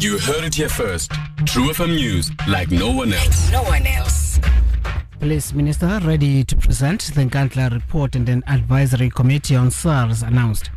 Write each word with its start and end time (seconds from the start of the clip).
You 0.00 0.16
heard 0.18 0.44
it 0.44 0.54
here 0.54 0.68
first. 0.68 1.10
True 1.44 1.70
FM 1.70 1.96
News, 1.96 2.30
like 2.46 2.70
no 2.70 2.92
one 2.92 3.12
else. 3.12 3.50
No 3.50 3.64
one 3.64 3.84
else. 3.84 4.38
Police 5.18 5.52
Minister 5.52 5.98
ready 6.04 6.44
to 6.44 6.56
present 6.56 7.00
the 7.14 7.22
Nkandla 7.24 7.72
report 7.72 8.14
and 8.14 8.28
an 8.28 8.44
advisory 8.46 9.10
committee 9.10 9.56
on 9.56 9.72
SARS 9.72 10.22
announced. 10.22 10.70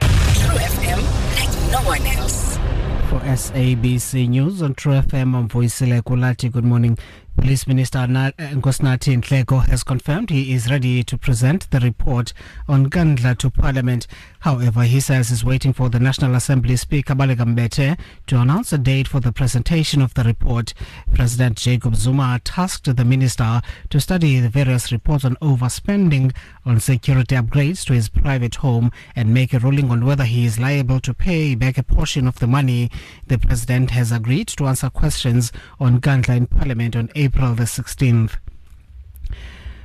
True 0.00 0.56
FM, 0.56 1.02
like 1.34 1.72
no 1.72 1.88
one 1.88 2.06
else. 2.06 2.56
For 3.08 3.18
SABC 3.20 4.28
News 4.28 4.62
on 4.62 4.74
True 4.74 5.00
FM, 5.00 5.34
I'm 5.34 5.48
Voisile 5.48 6.00
Kulati. 6.00 6.52
Good 6.52 6.64
morning. 6.64 6.96
Police 7.40 7.66
Minister 7.66 8.06
Na- 8.06 8.32
eh, 8.38 8.50
Nkosinathi 8.52 9.66
has 9.68 9.82
confirmed 9.82 10.28
he 10.28 10.52
is 10.52 10.70
ready 10.70 11.02
to 11.02 11.16
present 11.16 11.70
the 11.70 11.80
report 11.80 12.34
on 12.68 12.90
Nkandla 12.90 13.38
to 13.38 13.48
Parliament. 13.48 14.06
However, 14.40 14.82
he 14.82 15.00
says 15.00 15.30
he's 15.30 15.42
waiting 15.42 15.72
for 15.72 15.88
the 15.88 15.98
National 15.98 16.34
Assembly 16.34 16.76
Speaker 16.76 17.14
Baleka 17.14 17.98
to 18.26 18.38
announce 18.38 18.74
a 18.74 18.78
date 18.78 19.08
for 19.08 19.20
the 19.20 19.32
presentation 19.32 20.02
of 20.02 20.12
the 20.12 20.22
report. 20.22 20.74
President 21.14 21.56
Jacob 21.56 21.96
Zuma 21.96 22.40
tasked 22.44 22.94
the 22.94 23.04
minister 23.06 23.62
to 23.88 24.00
study 24.00 24.38
the 24.38 24.50
various 24.50 24.92
reports 24.92 25.24
on 25.24 25.36
overspending 25.36 26.34
on 26.66 26.78
security 26.78 27.36
upgrades 27.36 27.86
to 27.86 27.94
his 27.94 28.10
private 28.10 28.56
home 28.56 28.92
and 29.16 29.32
make 29.32 29.54
a 29.54 29.58
ruling 29.58 29.90
on 29.90 30.04
whether 30.04 30.24
he 30.24 30.44
is 30.44 30.60
liable 30.60 31.00
to 31.00 31.14
pay 31.14 31.54
back 31.54 31.78
a 31.78 31.82
portion 31.82 32.28
of 32.28 32.38
the 32.38 32.46
money. 32.46 32.90
The 33.28 33.38
president 33.38 33.90
has 33.92 34.12
agreed 34.12 34.48
to 34.48 34.66
answer 34.66 34.90
questions 34.90 35.52
on 35.80 36.00
Nkandla 36.00 36.36
in 36.36 36.46
Parliament 36.46 36.94
on 36.96 37.08
April 37.14 37.29
the 37.32 37.64
16th. 37.64 38.36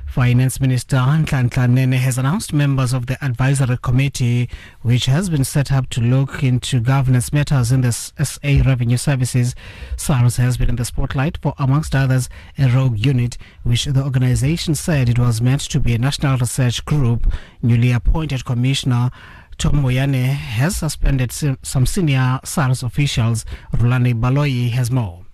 Finance 0.06 0.60
Minister 0.60 0.96
Nhlanhla 0.96 1.68
Nene 1.68 1.92
has 1.92 2.16
announced 2.16 2.52
members 2.52 2.92
of 2.92 3.06
the 3.06 3.22
advisory 3.22 3.76
committee, 3.82 4.48
which 4.80 5.06
has 5.06 5.28
been 5.28 5.44
set 5.44 5.70
up 5.70 5.88
to 5.90 6.00
look 6.00 6.42
into 6.42 6.80
governance 6.80 7.32
matters 7.32 7.70
in 7.70 7.82
the 7.82 7.92
SA 7.92 8.62
Revenue 8.64 8.96
Services. 8.96 9.54
SARS 9.96 10.38
has 10.38 10.56
been 10.56 10.70
in 10.70 10.76
the 10.76 10.84
spotlight 10.84 11.38
for, 11.42 11.54
amongst 11.58 11.94
others, 11.94 12.28
a 12.58 12.68
rogue 12.68 12.98
unit, 12.98 13.36
which 13.62 13.84
the 13.84 14.02
organization 14.02 14.74
said 14.74 15.08
it 15.08 15.18
was 15.18 15.42
meant 15.42 15.60
to 15.60 15.78
be 15.78 15.94
a 15.94 15.98
national 15.98 16.38
research 16.38 16.84
group. 16.84 17.30
Newly 17.62 17.92
appointed 17.92 18.44
Commissioner 18.44 19.10
Tom 19.58 19.82
Moyane 19.82 20.28
has 20.28 20.76
suspended 20.76 21.32
some 21.32 21.86
senior 21.86 22.40
SARS 22.44 22.82
officials. 22.82 23.44
Rulani 23.74 24.14
Baloyi 24.14 24.70
has 24.70 24.90
more. 24.90 25.25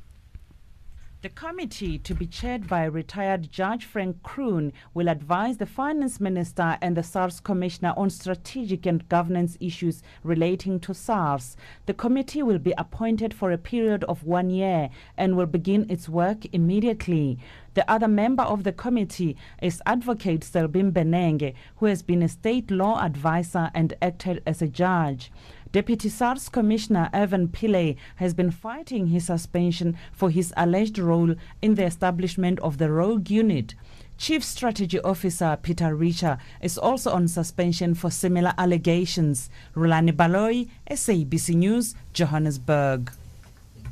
The 1.23 1.29
committee, 1.29 1.99
to 2.01 2.17
be 2.17 2.27
chaired 2.27 2.67
by 2.67 2.83
retired 2.83 3.53
Judge 3.53 3.85
Frank 3.85 4.25
Kroon, 4.25 4.73
will 4.93 5.09
advise 5.09 5.57
the 5.57 5.67
Finance 5.67 6.21
Minister 6.21 6.77
and 6.83 6.97
the 6.97 7.05
SARS 7.05 7.39
Commissioner 7.39 7.95
on 7.97 8.11
strategic 8.11 8.87
and 8.87 9.09
governance 9.09 9.57
issues 9.61 10.03
relating 10.25 10.81
to 10.81 10.93
SARS. 10.93 11.57
The 11.87 11.95
committee 11.95 12.43
will 12.43 12.59
be 12.59 12.75
appointed 12.77 13.35
for 13.35 13.53
a 13.53 13.57
period 13.57 14.03
of 14.09 14.25
one 14.25 14.51
year 14.51 14.91
and 15.17 15.37
will 15.37 15.47
begin 15.47 15.87
its 15.89 16.09
work 16.09 16.45
immediately. 16.53 17.39
The 17.75 17.89
other 17.89 18.09
member 18.09 18.43
of 18.43 18.65
the 18.65 18.73
committee 18.73 19.37
is 19.63 19.81
Advocate 19.87 20.41
Selbin 20.41 20.91
Benenge, 20.91 21.55
who 21.77 21.87
has 21.87 22.03
been 22.03 22.25
a 22.25 22.29
state 22.29 22.69
law 22.69 23.01
advisor 23.01 23.71
and 23.75 23.95
acted 24.03 24.43
as 24.45 24.61
a 24.61 24.67
judge. 24.67 25.31
Deputy 25.73 26.11
SARS 26.11 26.51
Commissioner 26.51 27.09
Ivan 27.15 27.49
Pillay 27.49 27.97
has 28.17 28.35
been 28.35 28.51
fighting 28.51 29.07
his 29.07 29.25
suspension 29.25 29.97
for 30.13 30.29
his 30.29 30.53
alleged 30.55 30.99
role 30.99 31.35
in 31.63 31.77
the 31.77 31.85
establishment 31.87 32.61
of 32.61 32.77
the 32.77 32.91
rogue 32.93 33.31
unit. 33.31 33.75
Chief 34.19 34.45
Strategy 34.45 35.01
Officer 35.01 35.59
Peter 35.63 35.97
Richer 35.97 36.37
is 36.61 36.77
also 36.77 37.13
on 37.13 37.27
suspension 37.27 37.95
for 37.95 38.11
similar 38.11 38.53
allegations. 38.59 39.49
Rulani 39.75 40.13
Baloyi, 40.13 40.69
SABC 40.91 41.55
News, 41.55 41.95
Johannesburg. 42.13 43.11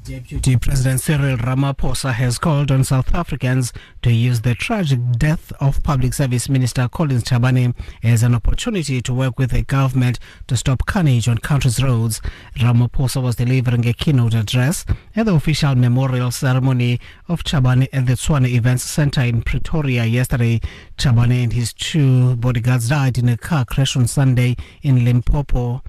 Deputy 0.04 0.56
President 0.56 1.00
Cyril 1.00 1.36
Ramaphosa 1.36 2.12
has 2.12 2.38
called 2.38 2.70
on 2.70 2.84
South 2.84 3.14
Africans 3.14 3.72
to 4.02 4.10
use 4.10 4.40
the 4.40 4.54
tragic 4.54 4.98
death 5.18 5.52
of 5.60 5.82
Public 5.82 6.14
Service 6.14 6.48
Minister 6.48 6.88
Collins 6.88 7.24
Chabane 7.24 7.74
as 8.02 8.22
an 8.22 8.34
opportunity 8.34 9.02
to 9.02 9.12
work 9.12 9.38
with 9.38 9.50
the 9.50 9.62
government 9.62 10.18
to 10.46 10.56
stop 10.56 10.86
carnage 10.86 11.28
on 11.28 11.38
country's 11.38 11.82
roads. 11.82 12.22
Ramaphosa 12.56 13.22
was 13.22 13.36
delivering 13.36 13.86
a 13.86 13.92
keynote 13.92 14.34
address 14.34 14.86
at 15.14 15.26
the 15.26 15.34
official 15.34 15.74
memorial 15.74 16.30
ceremony 16.30 16.98
of 17.28 17.44
Chabane 17.44 17.88
at 17.92 18.06
the 18.06 18.14
Tshwane 18.14 18.48
Events 18.48 18.84
Center 18.84 19.20
in 19.20 19.42
Pretoria 19.42 20.04
yesterday. 20.06 20.60
Chabane 20.96 21.42
and 21.42 21.52
his 21.52 21.74
two 21.74 22.36
bodyguards 22.36 22.88
died 22.88 23.18
in 23.18 23.28
a 23.28 23.36
car 23.36 23.66
crash 23.66 23.96
on 23.96 24.06
Sunday 24.06 24.56
in 24.82 25.04
Limpopo. 25.04 25.82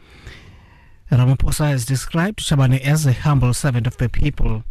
Ramaphosa 1.17 1.67
has 1.72 1.85
described 1.85 2.39
Chabane 2.39 2.79
as 2.79 3.05
a 3.05 3.11
humble 3.11 3.53
servant 3.53 3.85
of 3.85 3.97
the 3.97 4.07
people. 4.07 4.63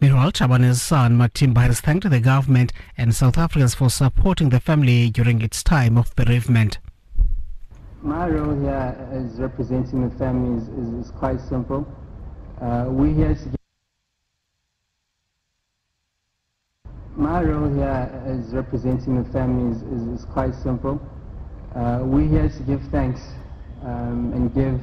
Meanwhile, 0.00 0.32
Chabane's 0.32 0.82
son 0.82 1.16
Matimba 1.16 1.60
has 1.60 1.80
thanked 1.80 2.10
the 2.10 2.18
government 2.18 2.72
and 2.96 3.14
South 3.14 3.38
Africans 3.38 3.74
for 3.74 3.88
supporting 3.88 4.48
the 4.48 4.58
family 4.58 5.10
during 5.10 5.40
its 5.40 5.62
time 5.62 5.96
of 5.96 6.14
bereavement. 6.16 6.78
My 8.02 8.28
role 8.28 8.58
here 8.58 8.96
as 9.12 9.40
representing 9.40 10.08
the 10.08 10.16
family 10.16 10.60
is, 10.60 10.68
is, 10.68 11.06
is 11.06 11.10
quite 11.12 11.40
simple. 11.40 11.86
Uh, 12.60 12.86
we're 12.88 13.14
here 13.14 13.34
to 13.34 13.44
give 13.44 13.54
my 17.14 17.42
role 17.42 17.72
here 17.72 18.22
as 18.26 18.52
representing 18.52 19.22
the 19.22 19.28
family 19.30 19.76
is, 19.76 19.82
is, 19.82 20.20
is 20.20 20.24
quite 20.24 20.54
simple. 20.54 21.00
Uh, 21.76 22.00
we're 22.02 22.26
here 22.26 22.48
to 22.48 22.62
give 22.64 22.82
thanks 22.90 23.20
um, 23.82 24.32
and 24.32 24.52
give 24.54 24.80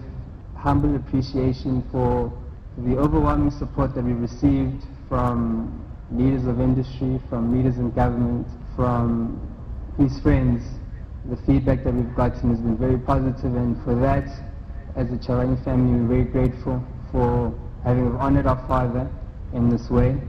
humble 0.65 0.95
appreciation 0.95 1.83
for 1.91 2.33
the 2.79 2.97
overwhelming 2.97 3.51
support 3.51 3.93
that 3.93 4.03
we 4.03 4.13
received 4.13 4.83
from 5.07 5.79
leaders 6.11 6.47
of 6.47 6.59
industry, 6.59 7.21
from 7.29 7.55
leaders 7.55 7.77
in 7.77 7.91
government, 7.91 8.47
from 8.75 9.39
his 9.99 10.19
friends. 10.21 10.63
The 11.29 11.37
feedback 11.45 11.83
that 11.83 11.93
we've 11.93 12.15
gotten 12.15 12.49
has 12.49 12.59
been 12.59 12.77
very 12.77 12.97
positive 12.97 13.55
and 13.55 13.77
for 13.83 13.93
that, 13.93 14.25
as 14.95 15.11
a 15.11 15.17
Chabane 15.17 15.63
family, 15.63 15.99
we're 16.01 16.23
very 16.23 16.47
grateful 16.47 16.83
for 17.11 17.53
having 17.83 18.15
honored 18.15 18.47
our 18.47 18.67
father 18.67 19.07
in 19.53 19.69
this 19.69 19.87
way. 19.91 20.19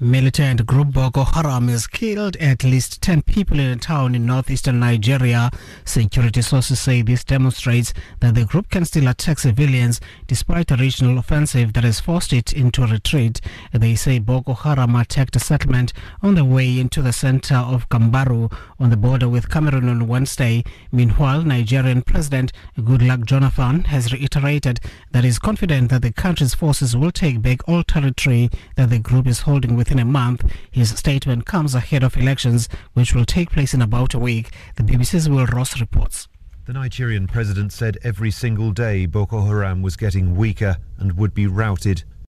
Militant 0.00 0.64
group 0.64 0.92
Boko 0.92 1.24
Haram 1.24 1.66
has 1.66 1.88
killed 1.88 2.36
at 2.36 2.62
least 2.62 3.02
10 3.02 3.22
people 3.22 3.58
in 3.58 3.66
a 3.70 3.76
town 3.76 4.14
in 4.14 4.26
northeastern 4.26 4.78
Nigeria. 4.78 5.50
Security 5.84 6.40
sources 6.40 6.78
say 6.78 7.02
this 7.02 7.24
demonstrates 7.24 7.92
that 8.20 8.36
the 8.36 8.44
group 8.44 8.70
can 8.70 8.84
still 8.84 9.08
attack 9.08 9.40
civilians 9.40 10.00
despite 10.28 10.70
a 10.70 10.76
regional 10.76 11.18
offensive 11.18 11.72
that 11.72 11.82
has 11.82 11.98
forced 11.98 12.32
it 12.32 12.52
into 12.52 12.86
retreat. 12.86 13.40
They 13.72 13.96
say 13.96 14.20
Boko 14.20 14.54
Haram 14.54 14.94
attacked 14.94 15.34
a 15.34 15.40
settlement 15.40 15.92
on 16.22 16.36
the 16.36 16.44
way 16.44 16.78
into 16.78 17.02
the 17.02 17.12
center 17.12 17.56
of 17.56 17.88
Gamboru 17.88 18.52
on 18.78 18.90
the 18.90 18.96
border 18.96 19.28
with 19.28 19.50
Cameroon 19.50 19.88
on 19.88 20.06
Wednesday. 20.06 20.62
Meanwhile, 20.92 21.42
Nigerian 21.42 22.02
President 22.02 22.52
Goodluck 22.78 23.24
Jonathan 23.24 23.82
has 23.86 24.12
reiterated 24.12 24.78
that 25.10 25.24
he 25.24 25.30
is 25.30 25.40
confident 25.40 25.90
that 25.90 26.02
the 26.02 26.12
country's 26.12 26.54
forces 26.54 26.96
will 26.96 27.10
take 27.10 27.42
back 27.42 27.68
all 27.68 27.82
territory 27.82 28.48
that 28.76 28.90
the 28.90 29.00
group 29.00 29.26
is 29.26 29.40
holding 29.40 29.74
within 29.88 29.98
a 29.98 30.04
month. 30.04 30.44
His 30.70 30.90
statement 30.90 31.46
comes 31.46 31.74
ahead 31.74 32.02
of 32.02 32.16
elections, 32.16 32.68
which 32.92 33.14
will 33.14 33.24
take 33.24 33.50
place 33.50 33.72
in 33.72 33.80
about 33.80 34.12
a 34.12 34.18
week. 34.18 34.50
The 34.76 34.82
BBC's 34.82 35.28
Will 35.30 35.46
Ross 35.46 35.80
reports. 35.80 36.28
The 36.66 36.74
Nigerian 36.74 37.26
president 37.26 37.72
said 37.72 37.96
every 38.02 38.30
single 38.30 38.72
day 38.72 39.06
Boko 39.06 39.46
Haram 39.46 39.80
was 39.80 39.96
getting 39.96 40.36
weaker 40.36 40.76
and 40.98 41.16
would 41.16 41.32
be 41.32 41.46
routed. 41.46 42.04